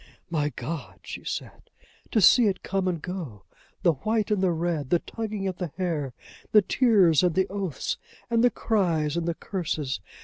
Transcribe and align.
"My 0.31 0.49
God!" 0.49 1.01
she 1.03 1.23
said, 1.23 1.69
"to 2.09 2.21
see 2.21 2.47
it 2.47 2.63
come 2.63 2.87
and 2.87 2.99
go! 2.99 3.43
the 3.83 3.93
white 3.93 4.31
and 4.31 4.41
the 4.41 4.49
red! 4.49 4.89
the 4.89 4.97
tugging 4.97 5.45
at 5.45 5.59
the 5.59 5.71
hair! 5.77 6.15
the 6.51 6.63
tears 6.63 7.21
and 7.21 7.35
the 7.35 7.47
oaths, 7.49 7.99
and 8.27 8.43
the 8.43 8.49
cries 8.49 9.15
and 9.15 9.27
the 9.27 9.35
curses! 9.35 9.99